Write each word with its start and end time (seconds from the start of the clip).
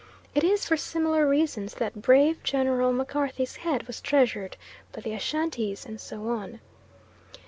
It 0.33 0.43
is 0.43 0.65
for 0.65 0.77
similar 0.77 1.27
reasons 1.29 1.75
that 1.75 2.01
brave 2.01 2.41
General 2.43 2.91
MacCarthy's 2.91 3.57
head 3.57 3.85
was 3.85 4.01
treasured 4.01 4.57
by 4.93 5.01
the 5.01 5.13
Ashantees, 5.13 5.85
and 5.85 6.01
so 6.01 6.27
on. 6.29 6.59